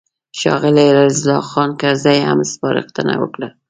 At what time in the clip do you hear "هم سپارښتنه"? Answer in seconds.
2.27-3.13